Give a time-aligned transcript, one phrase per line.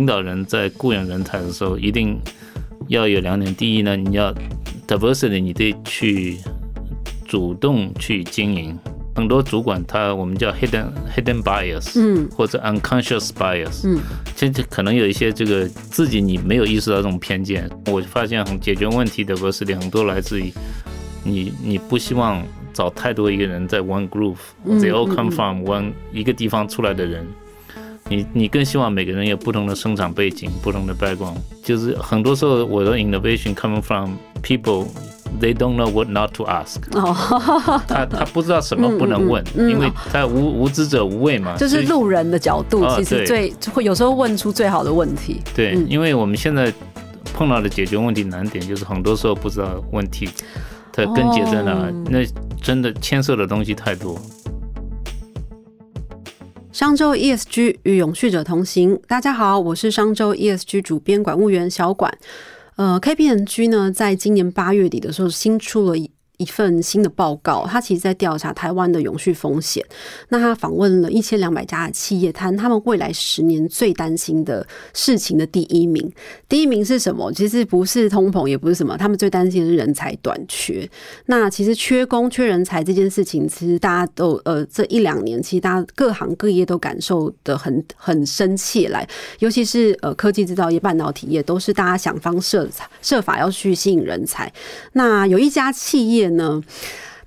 [0.00, 2.18] 领导人在雇佣人才的时候，一定
[2.88, 4.34] 要有两点：第一呢，你要
[4.88, 6.38] diversity，你得去
[7.26, 8.78] 主动去经营。
[9.14, 14.00] 很多主管他我们叫 hidden hidden bias，嗯，或者 unconscious bias，嗯，
[14.34, 17.68] 其实可能有一些这个自己你没有意识到这种偏见。
[17.88, 20.50] 我发现很解决问题的 diversity 很多来自于
[21.22, 27.26] 你你不希望找太多一个人在 one group，they all come from one 一个地方出来的人。
[28.10, 34.86] 你你更希望每个人有不同的生长背景、不同的 background，就是很多时候我的 innovation coming from people
[35.40, 36.80] they don't know what not to ask。
[36.90, 41.56] 哦，他他不知道什么不能问，因为他无无知者无畏嘛。
[41.56, 45.40] 就是路人的角度，其实最会有时候问出最好的问题。
[45.54, 46.72] 对，因为我们现在
[47.32, 50.28] 碰到的解决问题难点，就是很多时候不知道问题
[50.92, 52.26] 的根结在哪，那
[52.60, 54.20] 真的牵涉的东西太多。
[56.72, 62.16] 商周 ESG 与永续者同行，大家好，我是商周 ESG 主编管务员小管。
[62.76, 65.96] 呃，KPNG 呢，在今年八月底的时候，新出了
[66.40, 66.50] 一。
[66.50, 69.80] 份新的报告，他其实在调查台湾的永续风险。
[70.30, 76.12] 那他访问了一千两百家的企业，谈他们未来十年最担心的事情的第一名。
[76.48, 77.32] 第一名是什么？
[77.32, 80.90] 其实不是通膨，也不是什么，他们最担心的是人才短缺。
[81.26, 92.68] 那其实缺工、缺人才这件事情，其实大家都呃这一两年，其实大家各行各业都感受的很很深切来，尤其是呃科技制造业、半导体业，都是大家想方设
[93.00, 94.52] 设法要去吸引人才。
[94.94, 96.29] 那有一家企业。
[96.36, 96.62] 呢，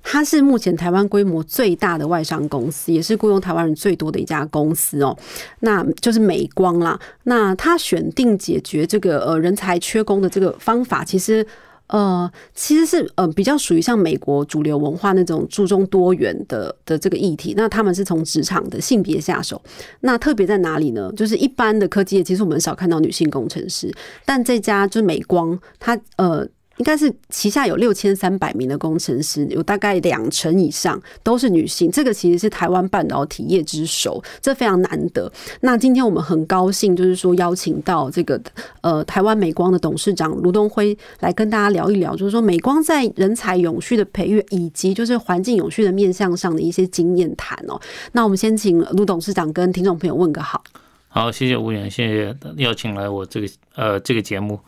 [0.02, 5.16] 它是目前台湾规模最大的外商公司，也是雇佣台湾人最多的一家公司哦。
[5.60, 7.00] 那就是美光啦。
[7.22, 11.46] 那它选定解决这个呃人才缺工的这个方法，其实
[11.86, 17.54] 呃其实是呃比较属于像美国主流文化那种注重多元的的这个议题。
[17.56, 19.60] 那他们是从职场的性别下手。
[20.00, 21.10] 那特别在哪里呢？
[21.16, 23.90] 就是一般的科技业，其实我们少看到女性工程师，
[24.26, 26.46] 但这家就是美光，它呃。
[26.78, 31.90] 应该是旗下有六千三百名的工程师，有大概两成以上都是女性。
[31.90, 35.30] 这个其实是台湾半导体业之首，这非常难得。
[35.60, 38.40] 那今天我们很高兴，就是说邀请到这个
[38.80, 47.80] 呃台湾美光的董事长卢东辉来跟大家聊一聊，就是说美光在人才永续的培育以及就是环境永续的面向上的一些经验谈哦。
[48.12, 50.62] 那我们先请卢董事长跟听众朋友问个好。
[51.08, 54.58] 好，谢谢吴远，谢谢邀请来我这个呃这个节目。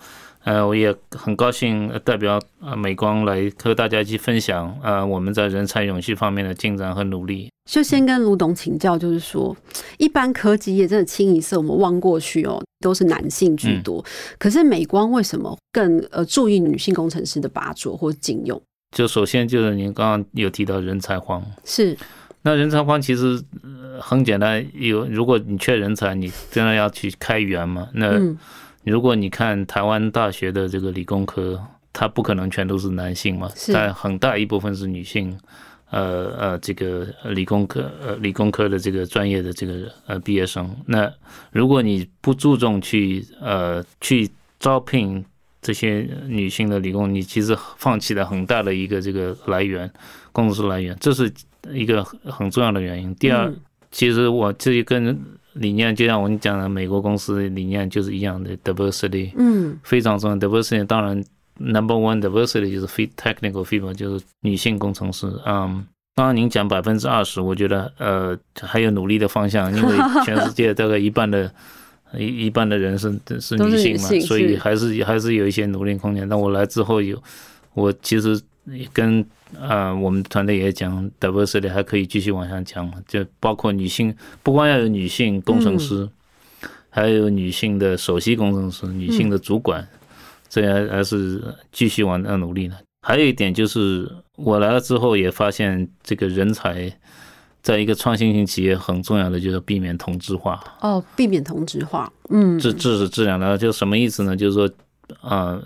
[0.46, 7.50] 呃，我也很高兴代表呃美光来和大家一起分享呃我们在人才永续方面的进展和努力。
[7.68, 9.54] 就先跟卢董请教，就是说，
[9.98, 14.04] 一般科技业真的清一色我们望过去哦，都是男性居多。
[14.38, 18.62] 可是美光为什么更呃注意女性工程师的拔擢或禁用？
[18.96, 21.98] 就首先就是您刚刚有提到人才荒，是
[22.42, 23.42] 那人才荒其实
[24.00, 27.88] 很简单，有如果你缺人才，你真的要去开源嘛？
[27.94, 28.12] 那
[28.90, 31.60] 如果你看台湾大学的这个理工科，
[31.92, 35.36] 它不可能全都是男性嘛，但很大一部分是女性，
[35.90, 41.12] 呃呃，这个理工科呃理工科的这个专业的这个呃毕业生，那
[41.50, 44.30] 如果你不注重去呃去
[44.60, 45.24] 招聘
[45.60, 49.90] 这些女性的理工，你其实放弃了很大的一个这个来源，
[50.30, 51.32] 工资来源，这是
[51.72, 53.12] 一个很重要的原因。
[53.16, 53.52] 第二，
[53.90, 55.18] 其实我自己跟。
[55.56, 60.36] 理念就像我们讲的，美国公司理念就是一样的，diversity，嗯，非常重要。
[60.36, 61.24] diversity 当然
[61.58, 65.26] ，number one diversity 就是 fit technical female，就是女性工程师。
[65.46, 71.50] 嗯，刚刚您讲百分之二十，我觉得呃还有努力的方向，因为全世界大概一半的
[72.16, 76.28] 一一半的人是是女性嘛，所以还是还是有一些努力空间。
[76.28, 77.22] 但我来之后有，
[77.74, 78.40] 我其实。
[78.92, 79.24] 跟
[79.60, 84.12] 呃，我们团队也讲，diversity 还可以继续往下讲，就包括女性，
[84.42, 86.08] 不光要有女性工程师，
[86.90, 89.86] 还有女性的首席工程师、女性的主管，
[90.48, 91.40] 这样还是
[91.70, 92.76] 继续往那努力呢。
[93.02, 96.92] 还有一点就是，我来了之后也发现，这个人才
[97.62, 100.60] 在一个创新型企业很重要的就是避免同质化。
[100.80, 104.36] 哦，避免同质化，嗯，这这是质量的，就什么意思呢？
[104.36, 104.68] 就是说，
[105.20, 105.56] 啊，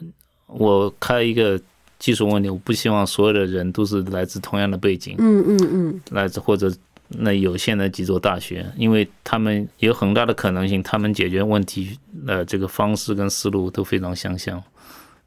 [0.47, 1.59] 我开一个。
[2.01, 6.73] 技术问题，我不希望所有的人都是来自同样的背景，嗯嗯嗯，来自或者
[7.09, 14.63] 那有限的几所大学，因为他们有很大的可能性，他们解决问题呃这个方式跟思路都非常相像，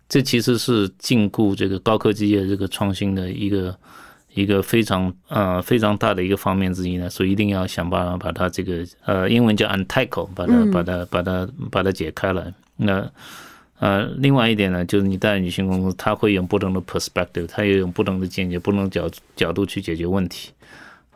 [0.10, 3.78] 这其实是禁锢这个高科技业这个创新的一个
[4.34, 13.08] 一个非常呃非常大的一个方面之一呢，所以一定要想办法把它这个呃英文叫 untangle，把它把它把它把它解开来，那。
[13.84, 20.52] 呃，另外一点呢，就是你带女性公司，她会用不同的 perspective，她也用不同的见解、不同角角度去解决问题。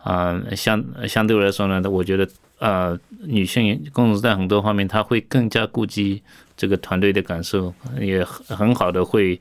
[0.03, 2.27] 啊，相相对来说呢，我觉得
[2.59, 6.21] 呃女性公司在很多方面，她会更加顾及
[6.57, 9.39] 这个团队的感受，也很好的会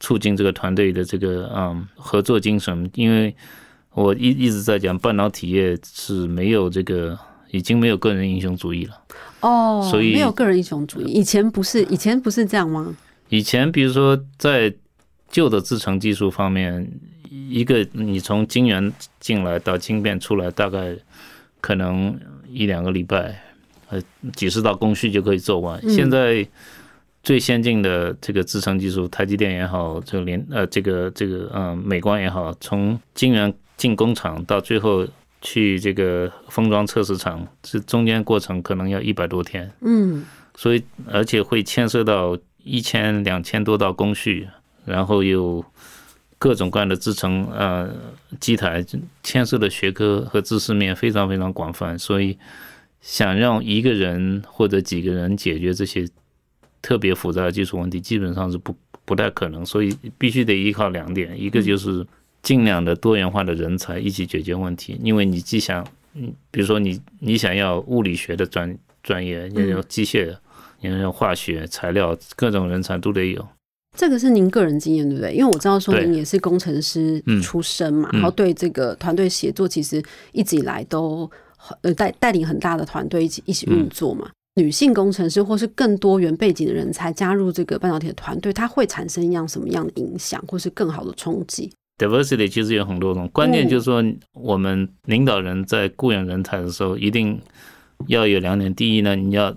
[0.00, 2.90] 促进这个团队的这个嗯合作精神。
[2.94, 3.32] 因为
[3.92, 7.16] 我一一直在讲，半导体业是没有这个，
[7.54, 9.00] 已经没有个人英雄主义了。
[9.40, 12.92] 哦，所以没有个人英雄主义，以前不是，以前不是这样吗？
[13.28, 14.74] 以前比如说在
[15.30, 16.90] 旧的制程技术方面，
[17.30, 20.96] 一个你从晶圆进来到晶片出来，大概
[21.60, 22.18] 可能
[22.48, 23.40] 一两个礼拜，
[23.88, 24.02] 呃，
[24.34, 25.80] 几十道工序就可以做完。
[25.88, 26.44] 现在
[27.22, 35.06] 最先进的这个制程技术，台积电也好，这个联呃这个这个嗯美光也好，从晶圆进工厂到最后。
[35.44, 40.24] 去这个封装测试场，这中间过程可能要一百多天，嗯，
[40.56, 44.48] 所以而且会牵涉到一千两千多道工序，
[44.86, 45.62] 然后有
[46.38, 47.94] 各种各样的制成呃
[48.40, 48.82] 机台，
[49.22, 52.38] 牵涉的学科和知识面非常非常广泛，所以
[53.02, 56.08] 想让一个人或者几个人解决这些
[56.80, 58.74] 特别复杂的技术问题，基本上是不
[59.04, 62.04] 不太可能，所以必须得依靠两点，一个就是。
[62.44, 70.36] 尽量的多元化的人才一起解决问题，因为你既想，嗯，比如说你你想要物理学的专专业，你要机械，
[70.80, 73.44] 你要化学材料，各种人才都得有。
[73.96, 75.32] 这个是您个人经验对不对？
[75.32, 80.02] 因为我知道说您也是工程师出身嘛，然后对这个团队协作其实
[80.32, 81.30] 一直以来都
[81.80, 84.28] 呃带带领很大的团队一起一起运作嘛。
[84.56, 97.40] 女性工程师或是更多元背景的人才加入这个半导体的团队，它会产生一样什么样的影响，或是更好的冲击？Diversity 其实有很多种，关键就是说，我们领导人在雇佣人才的时候，一定
[98.08, 98.74] 要有两点。
[98.74, 99.54] 第一呢，你要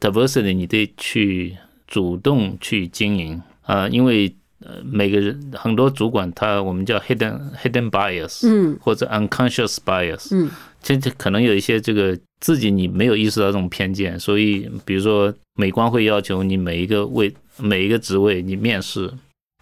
[0.00, 1.56] Diversity，你得去
[1.86, 10.50] 主动去经营啊，因为呃，每个人很多主管他我们叫 hidden hidden bias，嗯，或者 unconscious bias，嗯，
[10.82, 19.10] 这这可能有一些这个自己你没有意识到这种偏见，所以比如说美光会要求你每一个位每一个职位你面试。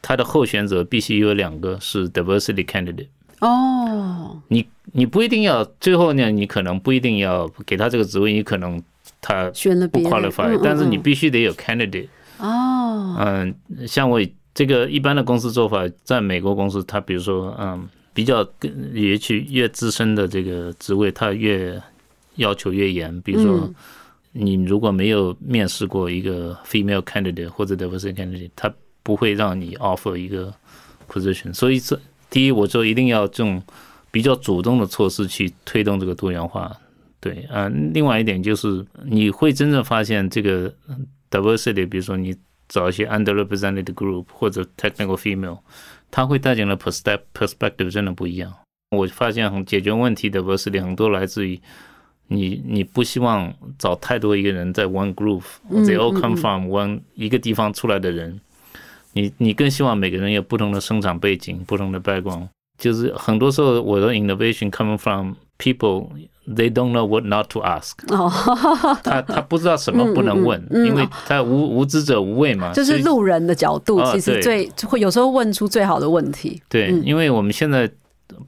[0.07, 3.09] 他的候选者必须有两个是 diversity candidate
[3.41, 8.81] 哦，你你不一定要最后呢，你可能不一定要给他这个职位，你可能
[9.21, 12.07] 他选了不 qualify，但是你必须得有 candidate
[12.39, 13.17] 哦。
[13.19, 13.53] 嗯，
[13.85, 14.21] 像我
[14.55, 18.49] 这个一般的公司做法，在美国公司，他比如说嗯，比较
[18.93, 21.83] 也许越资深的这个职位，他越
[22.37, 23.21] 要求越严。
[23.23, 23.69] 比如说
[24.31, 28.73] 你如果没有面试过一个 female candidate 或者 diversity candidate，他
[29.07, 30.53] 不会让你 offer 一个
[31.09, 31.97] position，所以这
[32.29, 33.63] 第一，我就一定要这种
[34.11, 36.77] 比较主动的措施去推动这个多元化。
[37.21, 40.75] 对，啊，另外一点就是你会真正发现这个
[41.31, 42.35] diversity，比如说你
[42.69, 45.61] 找一些 underrepresented group 或者 technical female，
[46.11, 48.53] 它会带进的 perspective perspective 真的不一样。
[48.91, 51.61] 我发现很解决问题的 diversity 很多来自于
[52.27, 58.41] 你你不希望找太多一个人在 one group，they all come from one 一个地方出来的人。
[59.17, 66.09] 你你更希望每个人有不同的生长背景、不同的 background，就是很多时候我的 innovation coming from people
[66.47, 67.93] they don't know what not to ask。
[68.09, 68.31] 哦，
[69.03, 72.75] 他他不知道什么不能问，因为他无无知者无畏嘛。
[72.75, 76.61] 就是路人的角度，其实最会有时候问出最好的问题。
[76.69, 77.91] 对，因为我们现在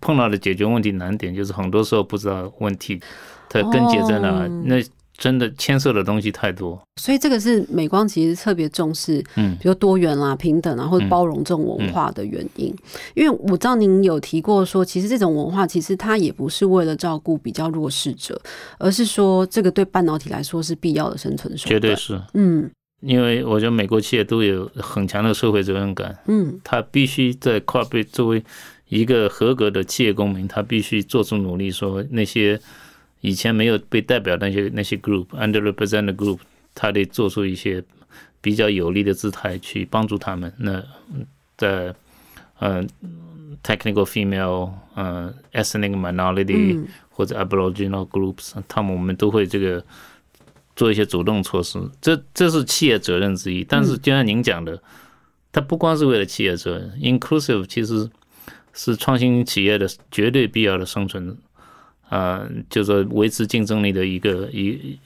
[0.03, 3.01] 碰到的解决问题难点，就是很多时候不知道问题
[3.49, 4.47] 的根结在哪。
[4.67, 4.77] 那
[5.19, 12.73] 真的牵涉的东西太多，所以这个是美光其实特别重视，嗯，比如多元啦、平等啊，或者包容这种文化的原因。
[13.15, 18.41] 因为我知道您有提过说，其实这种文化其实它也不是为了照顾比较弱势者，
[18.79, 21.69] 而是说这个对半导体来说是必要的生存手段。
[21.69, 22.71] 绝对是，嗯，
[23.01, 28.41] 因为我觉得美国企业都有很强的社会责任感，嗯，他必须在跨被作为
[28.89, 32.61] 一个合格的企业公民，他必须做出努力，说那些。
[33.21, 36.39] 以前没有被代表那些那些 group underrepresented group，
[36.75, 37.83] 他得做出一些
[38.41, 40.53] 比较有利的姿态去帮助他们。
[40.59, 40.83] 那
[41.57, 41.95] 在
[42.61, 42.89] 嗯
[43.63, 49.85] technical female 嗯 ethnic minority 或者 aboriginal groups，他们我们都会这个
[50.77, 51.81] 做一些主动措施。
[52.01, 53.65] 这这是企业责任之一。
[53.65, 54.81] 但是就像您讲的，
[55.51, 58.09] 它不光是为了企业责任，inclusive 其实
[58.73, 61.37] 是创新企业的绝对必要的生存。
[62.09, 64.99] 呃，就是维持竞争力的一个一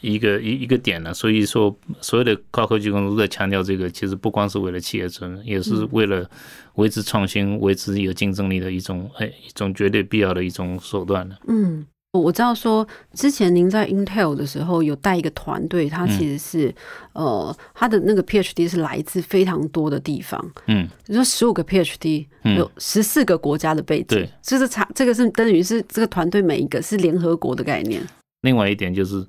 [0.00, 1.12] 一个一一个点呢。
[1.12, 6.28] 所以说，所有的高科技公司都在强调这个，其实不光是为了企业责任，也是为了
[6.74, 11.36] 维持创新、维持有竞争力的一种哎一种绝对必要的一种手段呢。
[11.48, 11.86] 嗯。
[12.12, 16.74] 我知道说，之前您在 Intel 的时候有带一个团队，他其实是
[17.12, 28.00] 呃，他的那个 PhD 是来自非常多的地方，嗯，你说十五个 PhD，有十四个国家的背景，对，就是差这个是等于是这个团队每一个是联合国的概念。
[28.40, 29.26] 另外一点就是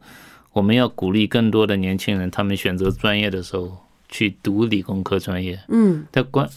[0.53, 3.75] 我们要鼓励更多的年轻人，他们选择专业的时候
[4.07, 5.59] 去读理工科专业。
[5.67, 6.49] 嗯，但关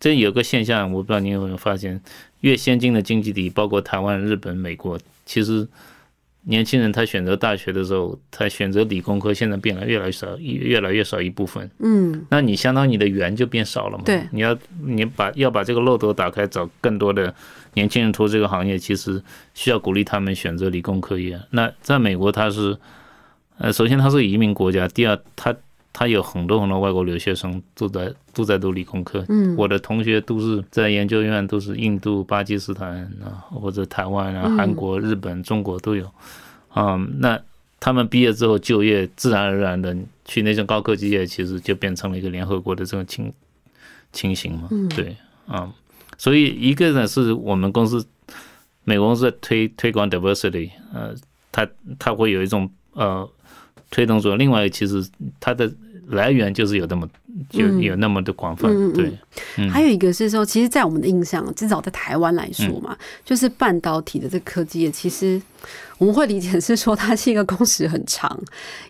[0.00, 2.00] 这有个现象，我不知道你有没有发现，
[2.40, 4.98] 越先进的经济体，包括台湾、日本、美国，
[5.28, 5.68] 其实。
[6.44, 11.68] 年轻人他选择大学的时候，他选择理工科，现在变得越来越少，越来越少一部分。
[11.80, 14.04] 嗯，那你相当于你的缘就变少了嘛？
[14.06, 17.34] 对，你要你把要把这个漏斗打开，找更多的
[17.74, 21.38] 年轻人投这个行业，其实需要鼓励他们选择理工科业。
[21.50, 22.78] 那在美国，它是
[23.58, 25.54] 呃，首先它是移民国家，第二它。
[25.98, 36.08] 他有很多很多外国留学生都在都在读理工科，嗯，我的同学都是在研究院，都是印度、巴基斯坦啊，或者台湾啊、韩国、日本、中国都有，
[36.76, 37.36] 嗯，那
[37.80, 43.32] 他们毕业之后就业，自然而然的去那些高科技业，其实就变成了一个联合国的这种情
[44.12, 45.16] 情形嘛，对，
[45.48, 45.68] 嗯，
[46.16, 48.06] 所以一个呢是我们公司，
[48.84, 51.12] 美国公司在推推广 diversity，呃，
[51.50, 51.66] 它
[51.98, 53.28] 它会有一种呃
[53.90, 55.04] 推动作用，另外其实
[55.40, 55.68] 它的。
[56.10, 57.08] 来源就是有那么
[57.50, 59.12] 就有那么的广泛，对。
[59.70, 65.40] 还有一个是说，其实，在我们的印象，至少在台湾来说嘛，就是半导体的这科技业，其实
[65.98, 68.40] 我们会理解是说，它是一个工时很长、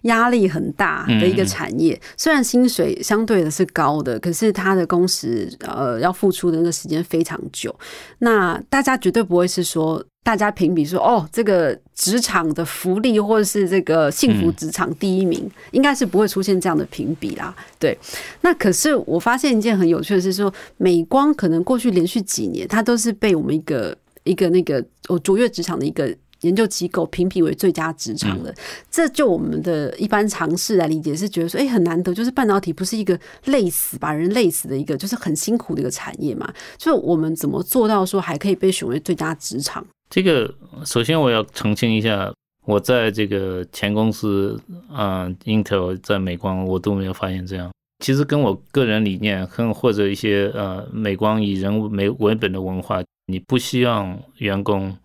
[0.02, 2.00] 压力很大的一个产业。
[2.16, 7.74] 虽然薪水相对的是高的，可是它的工时呃要付出的那个时间非常久。
[8.18, 10.04] 那大家绝对不会是说。
[10.28, 17.56] 大家评比说，哦，这个职场的福利或者是这个幸福职场第一名，应该是不会出现这样的评比啦。
[17.78, 17.98] 对，
[18.42, 28.54] 那可是我发现一件很有趣的是，说美光可能过去连续几年，它都是被我们一个一个那个哦卓越职场的一个研究机构评比为最佳职场的。
[28.90, 36.52] 这就我们的一般常识来理解，是觉得说，哎，很难得，就是半导体不是一个累死把人累死的一个，就是很辛苦的一个产业嘛。
[36.76, 39.82] 就我们怎么做到说还可以被选为最佳职场？
[40.10, 40.52] 这个
[40.84, 42.32] 首先我要澄清一下，
[42.64, 44.58] 我在这个前公司
[44.90, 47.70] 啊，Intel 在美光，我都没有发现这样。
[48.02, 54.96] 其实跟我个人理念，跟或者一些呃美光以人为为本的文化，你不希望员工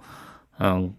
[0.60, 0.93] 嗯，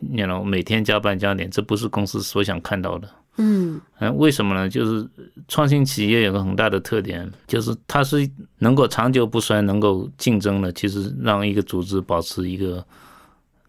[0.00, 3.08] 你 know 每天加班加点，这不是公司所想看到的。
[3.36, 4.68] 嗯嗯，为什么呢？
[4.68, 5.08] 就是
[5.46, 10.72] 创新企业有个很大的特点，就是它是能够长久不衰，能够竞争的。
[10.72, 12.84] 其实让一个组织保持一个。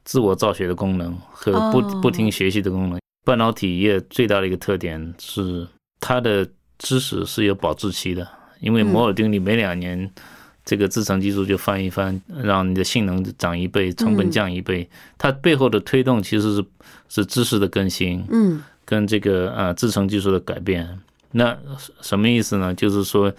[0.08, 5.68] 自我造血的功能和不不停学习的功能，半导体业最大的一个特点是
[6.00, 6.48] 它的
[6.80, 8.26] 知识是有保质期的，
[8.62, 10.10] 因为摩尔定律每两年
[10.64, 14.90] 这个制程技术就翻一番，让你的性能涨一倍，成本降一倍。
[15.18, 16.66] 它背后的推动其实是
[17.10, 20.88] 是知识的更新，嗯，跟这个呃制程技术的改变。
[21.32, 21.58] 那
[22.02, 22.74] 什么意思呢？
[22.74, 23.30] 就是说，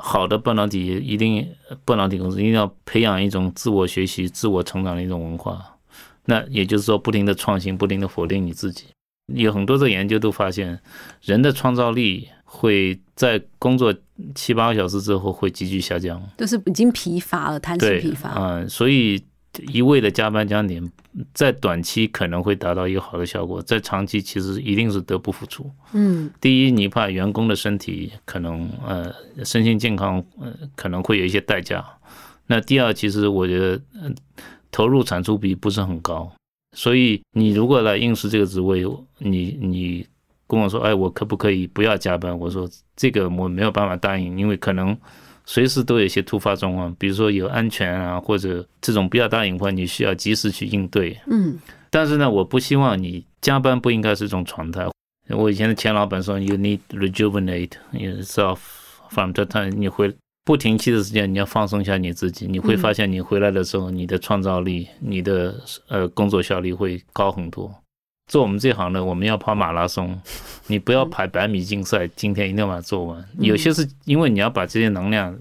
[0.00, 1.46] 好的半导体一定
[1.84, 5.76] 半导体公司一定要培养一种自我学习、自我成长的一种文化。
[6.24, 8.84] 那也就是说，不停的创新，不停的否定你自己。
[9.34, 10.78] 有很多的研究都发现，
[11.22, 13.94] 人的创造力会在工作
[14.34, 18.34] 七八个小时之后会急剧下降，就是已经疲乏了，弹性疲乏。
[18.36, 19.22] 嗯，所以
[19.72, 20.90] 一味的加班加点，
[21.34, 25.70] 在短期可能会达到一个好的效果，在长期其实一定是得不付出。
[25.92, 29.12] 嗯，第一，你怕员工的身体可能呃
[29.44, 31.84] 身心健康呃可能会有一些代价。
[32.46, 34.14] 那第二，其实我觉得嗯。
[34.72, 36.32] 投入产出比不是很高，
[36.76, 38.86] 所以你如果来应试这个职位，
[39.18, 40.06] 你你
[40.46, 42.38] 跟我说，哎，我可不可以不要加班？
[42.38, 44.96] 我说这个我没有办法答应，因为可能
[45.44, 51.18] 随时都有一些突发状况，比如说有安全啊，或者这种比较大隐患，你需要及时去应对。
[51.26, 51.58] 嗯，
[51.90, 54.86] 但是呢，我不希望你加班不应该是一种常态。
[55.28, 58.58] 我以前的前老板说，You need rejuvenate yourself
[59.08, 60.14] from the time 你回。
[60.42, 65.54] 不停期的时间，你要放松一下你自己，你会发现你回来的时候，你的创造力、你的
[65.86, 67.72] 呃工作效率会高很多。
[68.30, 70.18] 做我们这行的，我们要跑马拉松，
[70.68, 73.22] 你不要排百米竞赛，今天一定要把它做完。
[73.40, 75.36] 有些是因为你要把这些能量，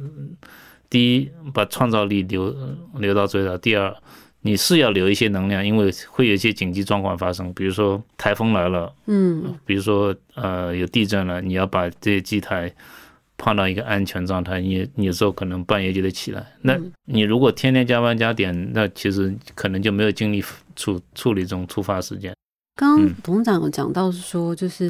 [0.89, 2.53] 第一把创造力留
[2.96, 3.96] 留到最大，第二
[4.41, 12.74] 你是要留一些能量，因为会有一些紧急状况发生，比如说台风来了，嗯，比如说呃有地震了，你要把这些机台。
[13.41, 16.46] 放到一个安全状态，你你有时候可能半夜就得起来。
[16.62, 20.43] 那你如果天天加班加点，那其实可能就没有精力
[20.75, 22.34] 处处理这种突发事件。
[22.79, 24.89] 刚刚董事长有讲到是说，就是。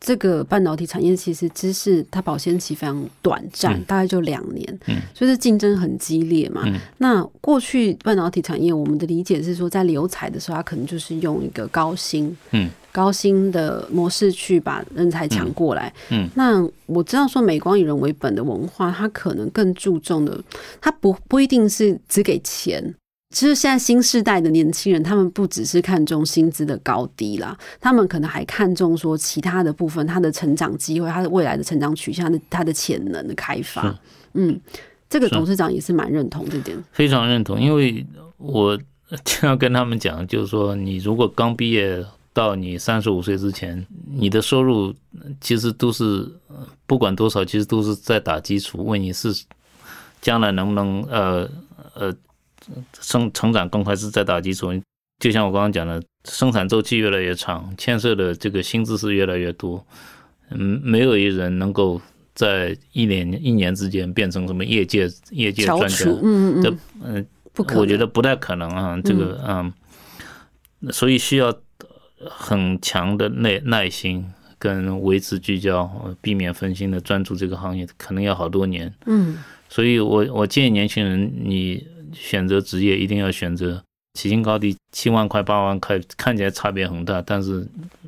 [0.00, 4.78] 这个半导体产业其实知识它保鲜期非常短暂，大概就两年，
[5.12, 6.62] 就是竞争很激烈嘛。
[6.98, 15.92] 那过去半导体产业，我们的理解是说，在留才的时候，它可能就是用一个高薪、嗯高薪的模式去把人才抢过来。
[16.10, 20.40] 嗯那我知道说，美光以人为本的文化，它可能更注重的，
[20.80, 22.94] 它不不一定是只给钱。
[23.30, 33.94] 其实现在新时代的年轻人，他们不只是看重薪资的高低啦，他们可能还看重说其他的部分，他的成长机会，他的未来的成长取向的他的潜能的开发。
[34.32, 34.58] 嗯，
[35.10, 37.60] 这个董事长也是蛮认同这点，非常认同。
[37.60, 38.06] 因为
[38.38, 38.74] 我
[39.24, 44.94] 经常跟他们讲，就是说，你如果刚毕业到你三十五岁之前，你的收入
[45.38, 46.26] 其实都是
[46.86, 48.82] 不管多少，其实都是在打基础。
[48.86, 49.44] 问你是
[50.22, 51.46] 将来能不能呃
[51.92, 52.16] 呃。
[53.00, 54.72] 生成长更快是在打基础，
[55.18, 59.84] 就像我刚刚讲的，生产周期越来越长，牵涉的这个新知识越来越多。
[60.50, 62.00] 嗯，没有一人能够
[62.34, 66.06] 在一年一年之间变成什么业界业界专家。
[66.06, 69.00] 嗯嗯嗯，嗯，不可我觉得不太可能啊。
[69.02, 69.72] 这个嗯，
[70.92, 71.52] 所以需要
[72.20, 74.24] 很强的耐耐心
[74.58, 78.94] 跟维持聚焦，避免分心的专注这个行业，可能要好多年。
[79.06, 79.36] 嗯，
[79.68, 81.84] 所以我我建议年轻人你。
[82.18, 83.80] 选择职业一定要选择
[84.14, 87.64] 起薪高低七万块八万块看起来差别很大，但是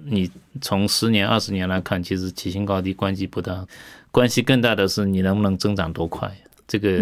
[0.07, 0.29] 你
[0.61, 3.65] 从十年二十年来看，其实起薪高低关系不大，
[4.11, 6.29] 关系更大的是你能不能增长多快，
[6.67, 6.99] 这个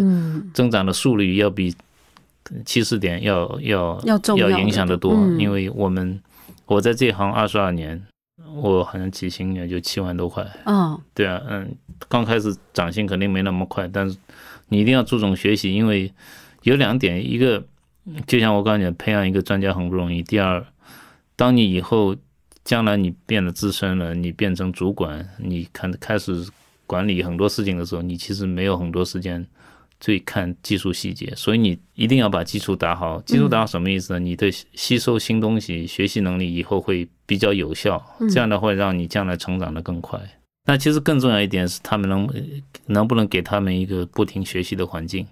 [0.53, 1.75] 增长的速率要比
[2.67, 6.21] 起始点要要要要影响的多，因为我们
[6.67, 8.05] 我在这行二十二年，
[8.57, 11.75] 我好像起薪也就七万多块，嗯，对啊，嗯，
[12.09, 14.19] 刚开始涨薪肯定没那么快，但是
[14.69, 16.13] 你一定要注重学习，因为。
[16.69, 17.65] 有两点，一个
[18.27, 20.23] 就像我刚才讲，培养一个专家很不容易。
[20.23, 20.65] 第二，
[21.35, 22.15] 当你以后
[22.63, 26.47] 将来你变得资深了，你变成主管，你看开始
[26.87, 29.47] 管理很多事情的时候，你其实没有很多时间
[29.99, 31.33] 去看技术细节。
[31.35, 33.21] 所以你一定要把基础打好。
[33.23, 34.19] 基础打好什么意思呢？
[34.19, 40.21] 你的吸收新东西、学习能力以后会比较有效，这样的会让你将来成长的更快。
[40.67, 42.29] 那其实更重要一点是，他们能
[42.87, 45.27] 能不能给他们一个不停学习的环境。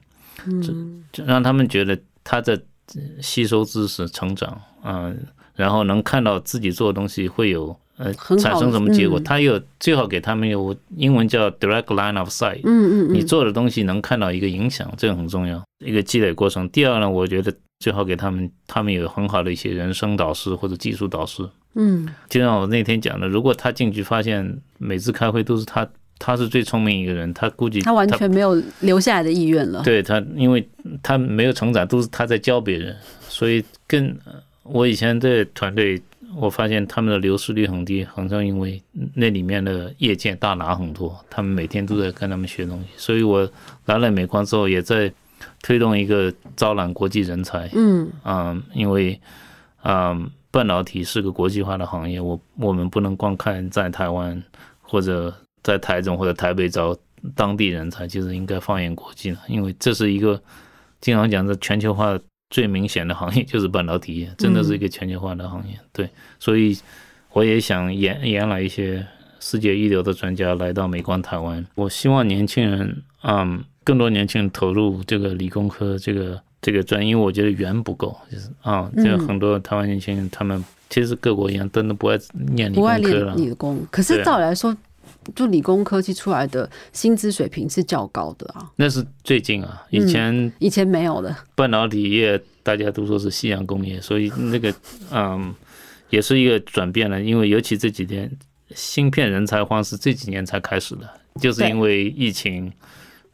[0.45, 2.61] 嗯，就让他们觉得他在
[3.21, 5.17] 吸收知识、成长，嗯，
[5.55, 9.19] 然后能看到自己做的东西会有呃产生什么结果。
[9.19, 16.69] 他有最好给他们有英文叫 direct line of sight，嗯嗯，你做的东西能看到一个影响，这个很重要，一个积累过程。
[16.69, 21.49] 第二呢，我觉得最好给他们，他们有很好的一些人生导师或者技术导师。
[21.75, 25.89] 嗯，就像我那天讲的，如果他进去发现每次开会都是他。
[26.19, 29.83] 他是最聪明一个人，他估计他完全没有留下来的意愿了。
[29.83, 30.67] 对他，因为
[31.03, 32.97] 他没有成长，都是他在教别人，
[33.29, 34.17] 所以跟
[34.63, 36.01] 我以前在团队，
[36.35, 38.83] 我发现他们的流失率很低，好像因为
[39.15, 42.87] 那里面的业界大拿很多，他们每天都在跟他们学东西。
[42.97, 43.49] 所以我
[43.85, 45.13] 来了美光之后，也在
[45.63, 47.71] 推动一个招揽国际人才。
[47.75, 49.21] 嗯嗯，因为
[49.83, 54.43] 嗯，半导体是个国际化的行业，我我们不能光看在台湾
[54.81, 55.33] 或者。
[55.67, 56.97] 在台中或者台北找
[57.35, 60.41] 当地人才，其实应该放眼国际了，因为这是一个
[61.01, 62.17] 经常讲的全球化
[62.51, 65.77] 最明显的行业，就是半导体业，真的是一个全球化的行业。
[65.93, 66.79] 对，所以
[67.33, 69.05] 我也想延延来一些
[69.41, 71.67] 世界一流的专家来到美光台湾。
[71.75, 82.17] 我希望年轻人，嗯，更多年轻人投入这个理工科这个这个专业，因为我觉得缘不够，就是啊，这很多台湾年轻人他们其实各国一样，真的不爱
[82.55, 83.35] 念理工科。
[83.35, 84.77] 理工，可是照理来说。
[85.35, 91.35] 就理工科技出来的薪资水平是较高的啊，那是最近啊，以前以前没有的。
[91.55, 94.75] 半导体业大家都说是夕阳工业，所以那个
[95.11, 95.55] 嗯，
[96.11, 97.23] 也是一个转变了。
[97.23, 98.31] 因为尤其这几天
[98.75, 101.09] 芯片人才荒是这几年才开始的，
[101.41, 102.73] 就是因为疫情，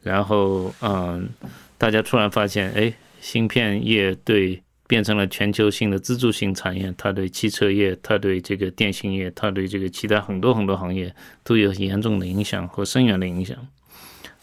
[0.01, 1.29] 然后嗯，
[1.77, 4.61] 大家突然发现，哎，芯片业对。
[4.87, 13.57] 变成了全球性的支柱性产业，它对汽车业、它对这个电信业、它对这个其他很多很多行业都有严重的影响和深远的影响。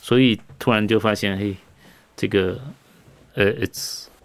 [0.00, 1.55] 所以突然就发现，嘿，
[2.16, 2.59] 这个
[3.35, 3.53] 呃，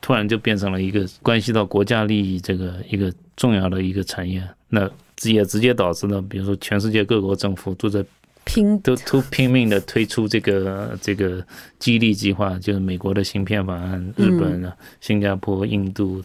[0.02, 4.42] 突然就变成了一个关系到国家利益这个一个重要的一个产业。
[4.70, 4.90] 那
[5.24, 8.04] 也直接导致了，比如说全世界各国政府都在。
[8.46, 11.44] 拼都都拼命的推出这个这个
[11.80, 16.22] 激励计划，就是美国的芯片法案，日本啊、新加坡、印度、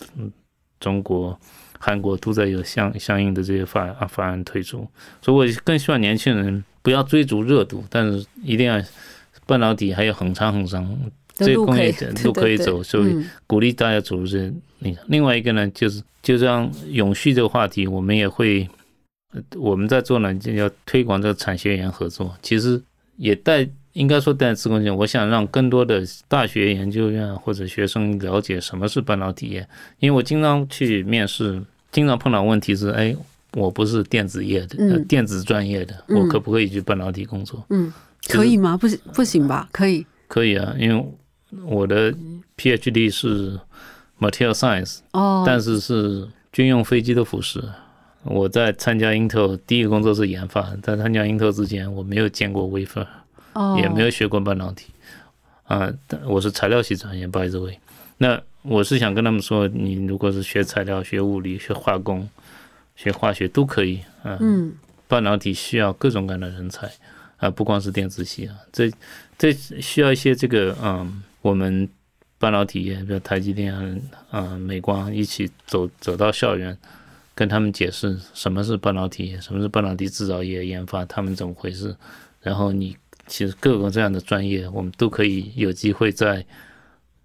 [0.78, 1.36] 中国、
[1.78, 4.86] 韩国都在有相相应的这些法法案推出。
[5.22, 8.80] 所以，我更希望年轻人不要追逐热度，但是一定要
[9.46, 10.96] 半导体还有很长很长
[11.34, 15.00] 这工业的 路可以走，所以鼓励大家走入这那个。
[15.08, 18.68] 另外一个呢，就是就这样永续这个话题，我们也会。
[19.56, 22.34] 我们在做呢，就要推广这个产学研合作。
[22.42, 22.80] 其实
[23.16, 24.94] 也带，应该说带自贡性。
[24.96, 29.66] 我想让更多的大学研究院或者学生了解什么是半导体业。
[29.98, 31.62] 因为我经常去面试，
[31.92, 33.16] 经常碰到问题是：哎，
[33.54, 37.64] 我不是电子业的，电子专业的，我可不可以去半导体工作？
[37.70, 37.92] 嗯，
[38.28, 38.76] 可以吗？
[38.76, 39.68] 不行不行吧？
[39.72, 41.04] 可以，可以啊，因为
[41.64, 42.12] 我的
[42.56, 43.58] PhD 是。
[44.20, 47.72] material science，哦，但是是军用飞机的辐射。
[48.22, 53.06] 我在参加 Intel 第一个工作是研发，在参加 Intel 之前，我没有见过 wafer，
[53.54, 54.92] 哦，也没有学过半导体。
[55.64, 55.90] 啊，
[56.26, 57.78] 我是材料系专业，by the way。
[58.18, 62.28] 那我是想跟他们说，你如果是学材料、学物理、学化工、
[62.96, 64.00] 学化学都可以。
[64.24, 64.74] 嗯，
[65.08, 66.90] 半导体需要各种各样的人才
[67.38, 68.90] 啊，不光是电子系啊，这
[69.38, 71.88] 这需要一些这个嗯，我们
[72.38, 73.96] 半导体业，比如台积电啊、
[74.30, 76.76] 啊美光一起走走到校园，
[77.40, 81.96] 跟他们解释什么是半导体，什么是半导体制造业研发，他们怎么回事。
[82.42, 82.94] 然后你
[83.26, 86.44] 其实各个这样的专业，我们都可以有机会在，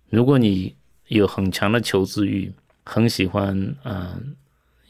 [0.09, 0.73] 如果你
[1.09, 2.49] 有很强的求知欲，
[2.85, 4.33] 很喜欢嗯。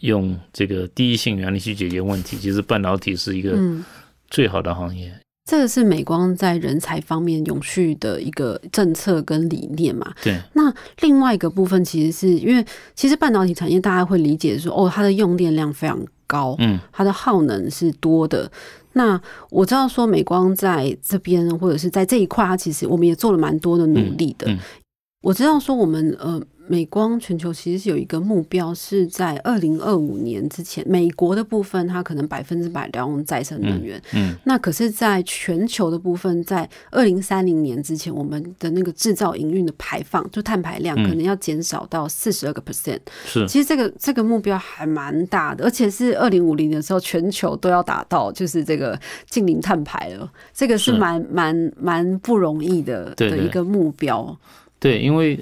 [0.01, 3.57] 用这个第一性原理去解决问题，其实半导体是一个
[4.29, 5.11] 最好的行业。
[5.45, 10.11] 这个是美光在人才方面永续的一个政策跟理念嘛？
[10.23, 10.41] 对。
[10.53, 18.51] 那另外一个部分，其实是因为其实半导体产业大家会理解说，哦，它的用电量非常高，嗯，它的耗能是多的。
[18.93, 24.51] 那我知道说美光在这边或者是在这一块，它其实我们也做了蛮多的努力的。
[25.21, 26.41] 我知道说我们呃。
[26.67, 34.01] 美光全球其实是有一个目标，是在二零二五年之前，美国的部分它可能百分之百要用再生能源。
[34.13, 42.99] 嗯，那可是，在全球的部分，在二零三零年之前，我们的那个制造营运的排放，就碳排量，可能要减少到四十二个 percent。
[43.25, 48.99] 是，其实这个这个目标还蛮大的，而且是二零五零的时候，全球都要达到就是这个
[49.29, 50.31] 近零碳排了。
[50.53, 54.35] 这个是蛮蛮蛮不容易的的一个目标。
[54.79, 55.39] 对，因为。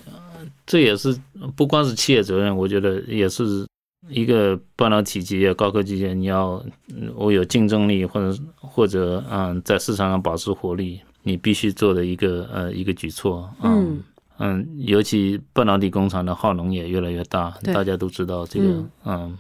[0.74, 1.16] 这也是
[1.56, 3.64] 不光是企业责任，我觉得也是
[4.10, 6.66] 一个半导体企业、高科技企业，你要
[7.14, 13.48] 我有竞争力，或者或者嗯，在市场上保持活力，你必须做的一个呃一个举措。
[13.62, 14.02] 嗯
[14.40, 19.38] 嗯，尤其半导体工厂的耗能也越来越大，大家都知道这个嗯，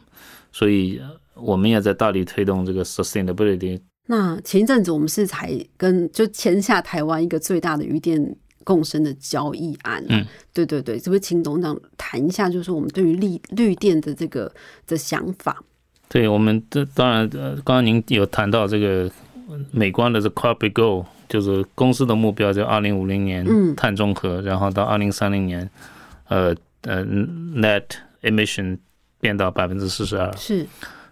[0.52, 1.02] 所以
[1.34, 3.82] 我们也在大力推动这个 sustainability。
[4.06, 8.36] 那前一阵子我们是才跟就签下台湾一个最大的鱼电。
[8.63, 14.52] 共生的交易案，嗯，对对对，这边请董事长谈一下，就是我们对于绿绿电的这个
[14.88, 15.62] 的想法。
[16.08, 19.10] 对，我们这当然，呃，刚刚您有谈到这个
[19.71, 25.69] 美观的这 Corporate Goal，就是公司的目标，就二零五零年碳中和，然后到二零三零年，
[26.28, 27.84] 呃呃，Net
[28.21, 28.78] Emission
[29.19, 30.32] 变到百分之四十二。
[30.38, 30.65] 是，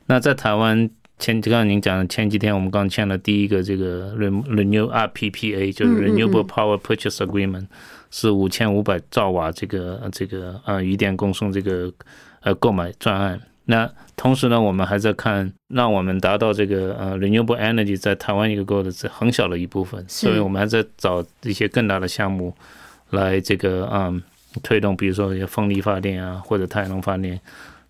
[0.05, 0.89] 那在台湾。
[1.21, 7.67] 前刚刚您讲的前几天，我们刚签了第一个这个 Renew RPPA，就是 Renewable Power Purchase Agreement，
[8.09, 11.93] 是五千五百兆瓦这个这个呃余电供送这个
[12.41, 13.39] 呃购买专案。
[13.65, 22.51] 那同时呢，我们还在看，让我们达到这个呃 Renewable Energy 在台湾一个够的是很小的一部分，所以我们还在找一些更大的项目
[23.11, 24.19] 来这个嗯
[24.63, 27.39] 推动，比如说风力发电啊，或者太阳能发电。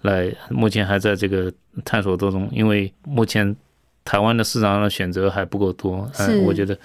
[0.02, 1.54] 来，目前还在这个
[1.86, 3.56] 探索当中，因为目前
[4.04, 6.78] 台湾的市场上的选择还不够多，嗯，我觉得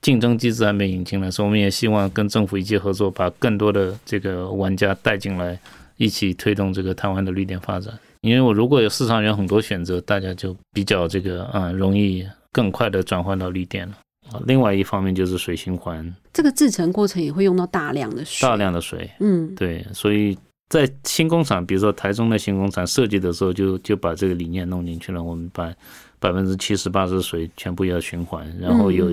[0.00, 5.58] 竞争机制还没引进来，所以我们也希望跟政府一起合作，把更多的这个玩家带进来，
[5.96, 7.92] 一起推动这个台湾的绿电发展。
[8.22, 13.98] 因为我如果有市场有很多选择，大家就比较这个嗯，容易更快的转换到绿电了。
[14.46, 20.38] 另外一方面就是水循环，这个制成过程也会用到大量的水，大量的水，嗯，对，所以。
[20.70, 25.20] 在新工厂，比如说台中的新工厂设计的时候，就就把这个理念弄进去了。
[25.20, 25.74] 我们把
[26.20, 29.12] 百分之七十八十水全部要循环，然后有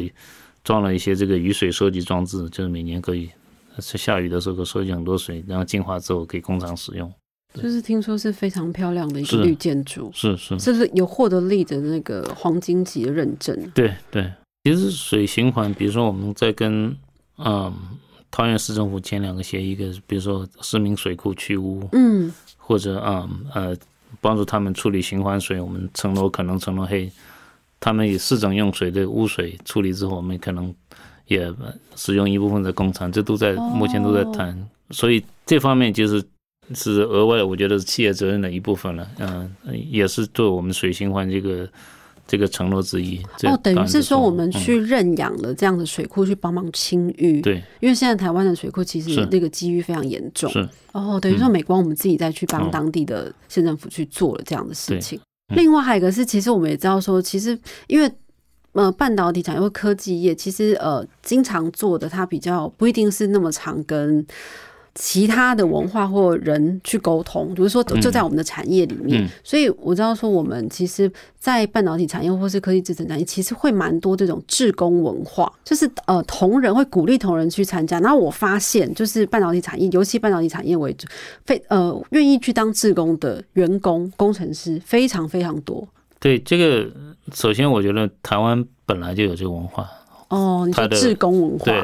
[0.63, 3.28] 装了一些这个雨水收集装置，就是每年可以
[3.80, 7.12] 是下雨的时候可收集很多水，然后净化之后给工厂使用。
[7.56, 13.72] 就是听说是非常漂亮的一个绿建筑，是是，是不是有获得力的那个黄金级的认证？
[13.74, 14.32] 对对，
[14.63, 16.96] 其实水循环，比如说我们在跟
[17.38, 17.74] 嗯。
[18.29, 23.75] 桃园市政府签两个协议，一个比如说市民水库去污，嗯，或者啊呃
[24.21, 27.11] 帮助他们处理循环水，我们层楼可能层楼黑，
[27.79, 30.73] 他们以市政用水的污水处理之后，我们可能
[31.27, 31.51] 也
[31.95, 36.23] 使用一部分的工厂，这都在目前都在谈，所以这方面就是
[36.73, 39.51] 是额外，我觉得是企业责任的一部分了，嗯，
[39.89, 41.67] 也是对我们水循环这个。
[42.27, 50.67] 这个承诺之一哦，等于是说我们去认养了这样的水库去帮忙清淤，对，因为现在台湾的水库其实那个积淤非常严重，是。
[50.91, 55.19] 哦，等于说美光我们自己再去帮当地的县政府去做了这样的事情。
[55.55, 58.11] 另外还有一个是，其实我们也知道说，其实因为
[58.73, 64.25] 呃半导体产业或科技业，其实呃经常做的它比较不一定是那么长跟。
[64.99, 77.99] 其他的文化或人去沟通，比如说就在我们的产业里面，所以我知道说我们其实，在半导体产业或是科技制成产业，其实会蛮多这种志工文化，就是呃同仁会鼓励同仁去参加。
[77.99, 81.07] 然后我发现，就是半导体产业，尤其半导体产业为主，
[81.45, 85.88] 非呃愿意去当志工的员工工程师非常非常多。
[86.19, 86.91] 对这个，
[87.36, 89.88] 首先我觉得台湾本来就有这个文化
[90.29, 91.83] 哦，你说志工文化，对，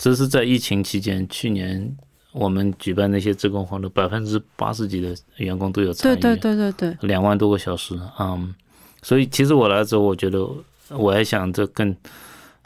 [0.00, 1.96] 这是在疫情期间，去年。
[2.32, 8.54] 我们举办那些职工活动，百分之八十几的员工都有参与，对对对对对，两万多个小时，嗯，
[9.02, 10.46] 所以其实我来之后，我觉得
[10.90, 11.94] 我还想这更，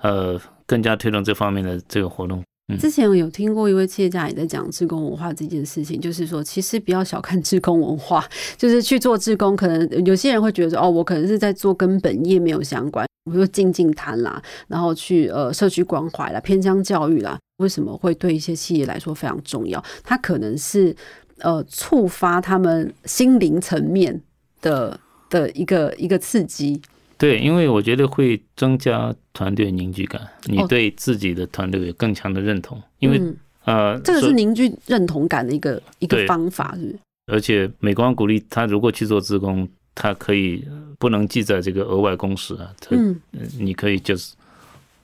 [0.00, 2.42] 呃，更加推动这方面的这个活动。
[2.80, 8.24] 之前有听过一位企业家也在讲志工文化这件事情，就是说，其实不要小看志工文化，
[8.58, 17.38] 就是去做志工，可能有些人会觉得哦，我可能是在做跟本业没有相关，比如说静静谈啦，然后去呃社区关怀啦、偏乡教育啦。
[17.58, 19.82] 为什么会对一些企业来说非常重要？
[20.02, 20.94] 它可能是
[21.38, 24.20] 呃触发他们心灵层面
[24.60, 24.98] 的
[25.30, 26.80] 的一个一个刺激。
[27.18, 32.80] 对，因为我觉得会增加团队凝聚感，你对自己的团队有更强的认同。
[32.98, 33.18] 因为
[33.64, 36.94] 呃，这个是凝聚认同感的一个一个方法，是。
[37.32, 40.62] 而且美光鼓励他，如果去做自工，他可以
[40.98, 42.70] 不能记在这个额外工时啊。
[42.90, 43.18] 嗯，
[43.58, 44.34] 你可以就是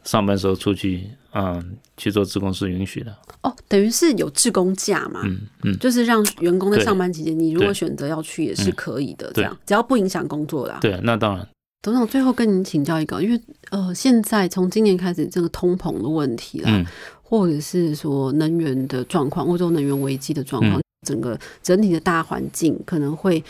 [0.05, 1.11] 上班时候出去。
[1.35, 10.77] 嗯，去做职工是允许的哦，等于是有职工假嘛，嗯嗯，就是让员工在上班期间，你如果选择要去也是可以的，这样只要不影响工作啦。
[10.83, 11.49] 对，那当然。
[11.81, 16.85] 董事长最后跟您请教一个，因为呃，现在从今年开始这个通膨的问题啦，
[17.23, 23.43] 或者是说能源的状况，欧洲能源危机的状况，整个整体的大环境可能会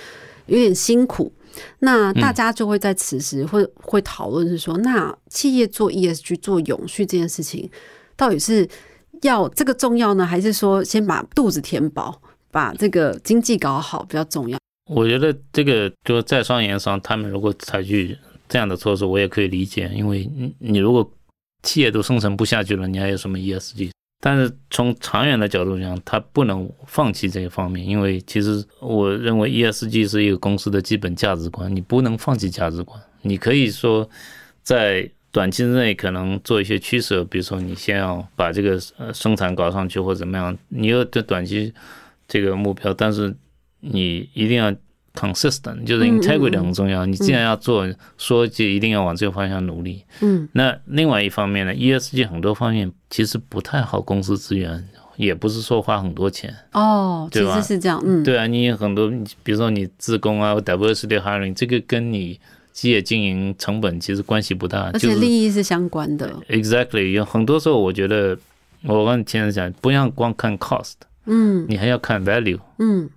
[0.47, 1.33] 有点辛苦。
[1.81, 7.71] 那大家就会在此时会会讨论是说，那企业做 ESG 做永续这件事情，
[8.17, 8.67] 到底是
[9.21, 14.59] 要这个重要呢，还是说先把肚子填饱，把这个经济搞好比较重要？
[14.91, 18.17] 我觉得这个就在商言商，他们如果采取
[18.49, 21.09] 这样的措施，我也可以理解，因为你你如果
[21.63, 23.91] 企业都生存不下去了，你还有什么 ESG？
[24.25, 33.01] 但是从长远的角度讲，它不能放弃这一方面，因为其实我认为 ESG 是一个公司的基本价值观，你不能放弃价值观。
[33.23, 34.09] 你可以说
[34.63, 41.75] 在短期之内可能做一些取舍，比如说你先要把这个呃生产搞上去或怎么样，你有这短期
[42.29, 43.35] 这个目标，但是
[43.81, 44.73] 你一定要。
[45.15, 47.05] Consistent 就是 integrity 很重要。
[47.05, 50.05] 你既然要做，说就一定要往这个方向努力。
[50.21, 56.55] 嗯，那另外一方面呢，ESG 很多方面其实不太好，公司资源也不是说花很多钱。
[56.73, 58.03] 哦，其实是这样。
[58.05, 59.11] 嗯，对啊，你有很多，
[59.43, 62.41] 比如说你自工啊，diversity hiring，这个跟你
[62.73, 66.33] 企业经营成本其实关系不大，而且利益是相关的。
[66.49, 68.37] Exactly，有很多时候我觉得，
[68.85, 70.95] 我跟你前面讲，不要光看 cost，
[71.27, 73.11] 嗯，你还要看 value，嗯。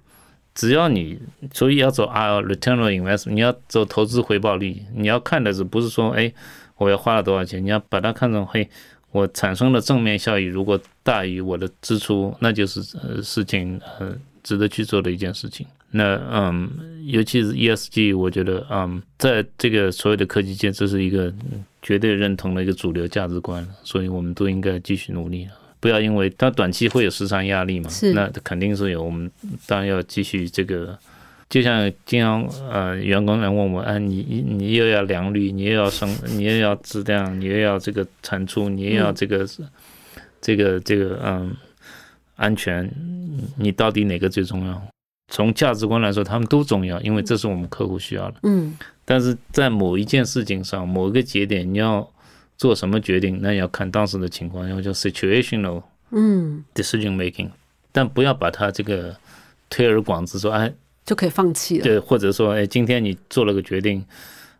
[0.55, 1.19] 只要你，
[1.53, 6.33] 所以要走 R return on investment，你要走投资回报率，你要看的是不是说，哎，
[6.77, 7.63] 我要花了多少钱？
[7.63, 8.67] 你要把它看成，嘿，
[9.11, 15.67] 我产生的正面效益如果大于我的支出，那就是呃事情呃值得去做的一件事情。
[15.91, 16.69] 那嗯，
[17.05, 21.33] 尤其是 ESG，我觉得嗯，在这个所有的科技界，这是一个
[21.81, 25.47] 绝对认同的一个主流价值观，所以我们都应该继续努力。
[25.85, 27.87] 不要因为它短期会有市场压力嘛？
[27.91, 29.03] 是，那肯定是有。
[29.03, 29.29] 我们
[29.67, 30.97] 当然要继续这个，
[31.47, 39.47] 就像经常呃，员工来问我，啊，你你又要良率，你又要生，你又要质量，你又要这个产出，你又要这个
[40.41, 41.55] 这个这个嗯
[42.35, 42.89] 安全，
[43.55, 44.81] 你到底哪个最重要？
[45.31, 48.37] 从价值观来说，他们都重要，因为这是我们客户需要的。
[48.41, 52.11] 嗯，但是在某一件事情上，某一个节点，你要。
[52.57, 57.49] 做什么决定，那要看当时的情况，然后叫 situational，嗯，decision making，
[57.91, 59.15] 但不要把它这个
[59.69, 60.73] 推而广之，说哎
[61.05, 64.03] 就可以放弃了，对，或者说哎今天你做了个决定，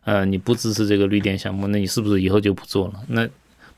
[0.03, 3.03] 呃，你不支持这个绿电项目，那你是不是以后就不做了？
[3.07, 3.27] 那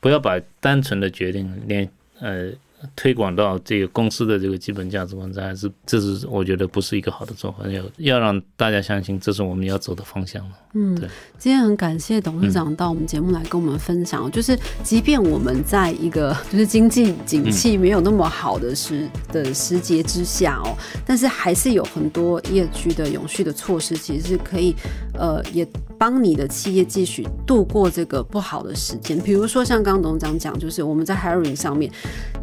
[0.00, 1.88] 不要把单纯的决定连
[2.20, 2.52] 呃。
[2.94, 7.66] 推广到这个公司的这个基本价值观，这还是这是我觉得不是一个好的做法。
[7.66, 10.54] 要要让大家相信，这是我们要走的方向了。
[10.80, 10.94] 嗯，
[11.38, 24.72] 今天很感谢董事长到我们节目来跟我们分享，就是即便我们在一个 就是经济景气没有那么好的时的时节之下哦，但是还是有很多业区的永续的措施，其实是可以
[25.14, 25.66] 呃也
[25.98, 29.18] 帮你的企业继续度过这个不好的时间。
[29.18, 31.90] 比如说像刚刚董事长讲，就是我们在 hiring 上面，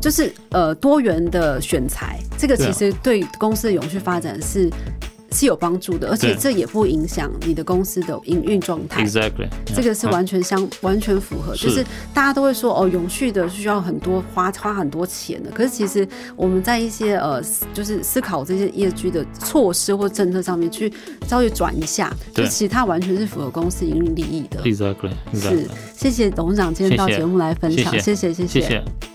[0.02, 0.34] 就是。
[0.50, 4.71] 呃，多元的选材，这个其实对公司的永续发展是
[5.36, 9.06] 是有帮助的，而且这也不影响你的公司的营运状态。
[9.06, 11.86] Exactly，这个是完全相完全符合，就是。
[12.13, 17.43] 大家都会说哦，永续的需要很多花花很多钱的，可是其实我们在一些呃，
[17.74, 20.91] 就是思考这些业绩的措施或政策上面去
[21.28, 24.62] 稍微转一下，就其实它完全是符合公司营运利益的。
[24.63, 28.34] Exactly，是谢谢董事长今天到节目来分享，谢谢。
[28.34, 29.14] 谢谢。